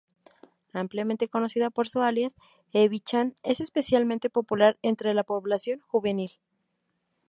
[0.73, 2.33] Ampliamente conocida por su alias
[2.73, 6.31] "Ebi-chan", es especialmente popular entre la población juvenil.